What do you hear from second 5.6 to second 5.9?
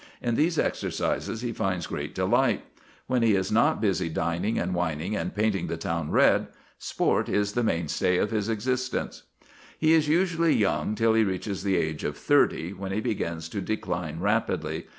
the